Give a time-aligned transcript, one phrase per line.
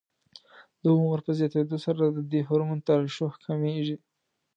[0.81, 3.95] د عمر په زیاتېدلو سره د دې هورمون ترشح کمېږي.